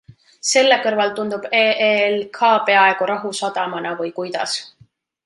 [0.51, 4.57] Selle kõrval tundub EELK peaaegu rahusadamana või kuidas?